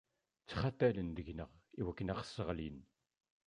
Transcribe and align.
Ttxatalen 0.43 1.09
deg-nneɣ 1.17 1.49
iwakken 1.81 2.11
a 2.11 2.13
aɣ-sseɣlin. 2.15 2.77